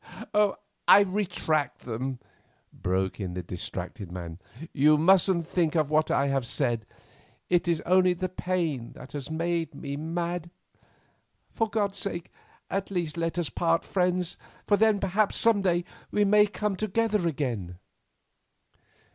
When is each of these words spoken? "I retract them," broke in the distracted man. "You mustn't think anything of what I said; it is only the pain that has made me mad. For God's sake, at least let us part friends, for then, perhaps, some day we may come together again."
"I 0.87 1.01
retract 1.01 1.81
them," 1.81 2.17
broke 2.73 3.19
in 3.19 3.35
the 3.35 3.43
distracted 3.43 4.11
man. 4.11 4.39
"You 4.73 4.97
mustn't 4.97 5.45
think 5.45 5.75
anything 5.75 5.79
of 5.79 5.91
what 5.91 6.09
I 6.09 6.39
said; 6.39 6.87
it 7.49 7.67
is 7.67 7.81
only 7.81 8.13
the 8.13 8.27
pain 8.27 8.93
that 8.93 9.11
has 9.11 9.29
made 9.29 9.75
me 9.75 9.97
mad. 9.97 10.49
For 11.51 11.69
God's 11.69 11.99
sake, 11.99 12.31
at 12.67 12.89
least 12.89 13.15
let 13.15 13.37
us 13.37 13.49
part 13.51 13.85
friends, 13.85 14.37
for 14.65 14.75
then, 14.75 14.99
perhaps, 14.99 15.37
some 15.37 15.61
day 15.61 15.85
we 16.09 16.25
may 16.25 16.47
come 16.47 16.75
together 16.75 17.27
again." 17.27 17.77